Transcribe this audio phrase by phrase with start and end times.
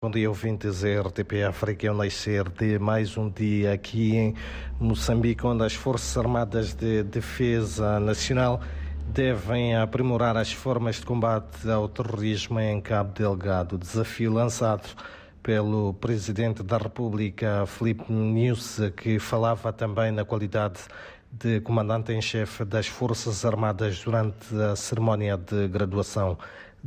[0.00, 1.88] Bom dia, ouvintes da RTP África.
[1.88, 4.34] É o nascer de mais um dia aqui em
[4.78, 8.60] Moçambique, onde as Forças Armadas de Defesa Nacional
[9.08, 13.76] devem aprimorar as formas de combate ao terrorismo em Cabo Delgado.
[13.76, 14.88] Desafio lançado
[15.42, 20.78] pelo Presidente da República, Filipe Nunes, que falava também na qualidade
[21.32, 26.38] de comandante em chefe das Forças Armadas durante a cerimónia de graduação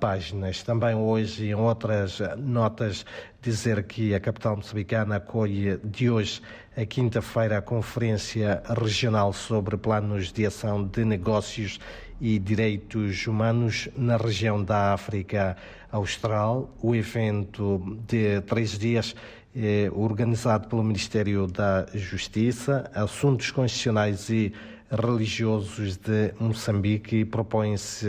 [0.00, 0.62] páginas.
[0.62, 3.04] Também hoje, em outras notas,
[3.42, 6.40] dizer que a capital moçambicana acolhe de hoje
[6.76, 11.80] a quinta-feira a Conferência Regional sobre Planos de Ação de Negócios
[12.20, 15.56] e Direitos Humanos na região da África
[15.90, 16.70] Austral.
[16.82, 19.14] O evento de três dias
[19.54, 24.52] é organizado pelo Ministério da Justiça, Assuntos Constitucionais e
[24.90, 28.06] Religiosos de Moçambique e propõe-se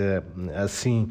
[0.55, 1.09] assim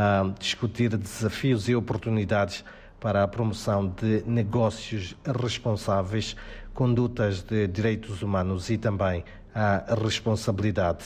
[0.00, 2.64] a discutir desafios e oportunidades
[3.00, 6.36] para a promoção de negócios responsáveis,
[6.72, 11.04] condutas de direitos humanos e também a responsabilidade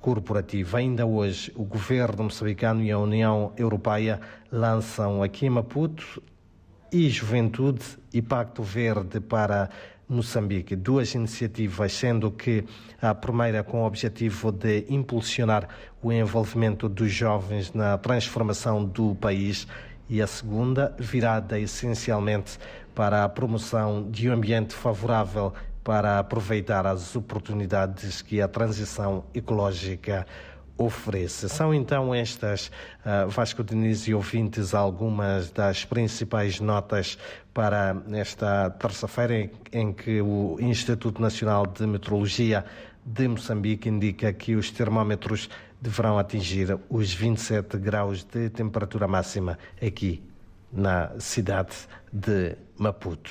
[0.00, 0.78] corporativa.
[0.78, 4.20] Ainda hoje, o governo moçambicano e a União Europeia
[4.50, 6.20] lançam aqui em Maputo
[6.90, 9.70] e Juventude e Pacto Verde para
[10.08, 10.76] Moçambique.
[10.76, 12.64] Duas iniciativas, sendo que
[13.00, 15.68] a primeira com o objetivo de impulsionar
[16.02, 19.66] o envolvimento dos jovens na transformação do país
[20.08, 22.58] e a segunda virada essencialmente
[22.94, 30.26] para a promoção de um ambiente favorável para aproveitar as oportunidades que a transição ecológica
[30.76, 31.48] oferece.
[31.48, 32.70] São então estas,
[33.04, 37.18] uh, Vasco Diniz e ouvintes, algumas das principais notas
[37.52, 42.64] para esta terça-feira, em, em que o Instituto Nacional de Meteorologia
[43.04, 45.48] de Moçambique indica que os termómetros
[45.80, 50.22] deverão atingir os 27 graus de temperatura máxima aqui
[50.72, 51.76] na cidade
[52.12, 53.30] de Maputo.